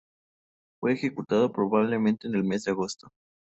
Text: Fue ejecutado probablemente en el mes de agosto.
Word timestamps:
Fue 0.79 0.93
ejecutado 0.93 1.51
probablemente 1.51 2.27
en 2.27 2.33
el 2.33 2.43
mes 2.43 2.63
de 2.63 2.71
agosto. 2.71 3.09